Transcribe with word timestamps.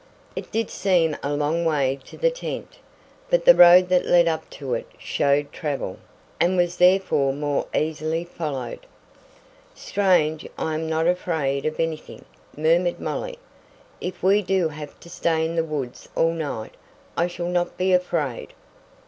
It 0.35 0.51
did 0.51 0.71
seem 0.71 1.15
a 1.21 1.35
long 1.35 1.63
way 1.63 1.99
to 2.05 2.17
the 2.17 2.31
tent, 2.31 2.79
but 3.29 3.45
the 3.45 3.53
road 3.53 3.89
that 3.89 4.03
led 4.07 4.27
up 4.27 4.49
to 4.49 4.73
it 4.73 4.87
showed 4.97 5.53
travel, 5.53 5.99
and 6.39 6.57
was 6.57 6.77
therefore 6.77 7.33
more 7.33 7.67
easily 7.75 8.23
followed. 8.23 8.87
"Strange 9.75 10.49
I 10.57 10.73
am 10.73 10.89
not 10.89 11.05
afraid 11.05 11.67
of 11.67 11.79
anything," 11.79 12.25
murmured 12.57 12.99
Molly. 12.99 13.37
"If 13.99 14.23
we 14.23 14.41
do 14.41 14.69
have 14.69 14.99
to 15.01 15.07
stay 15.07 15.45
in 15.45 15.55
the 15.55 15.63
woods 15.63 16.09
all 16.15 16.33
night, 16.33 16.73
I 17.15 17.27
shall 17.27 17.47
not 17.49 17.77
be 17.77 17.93
afraid." 17.93 18.53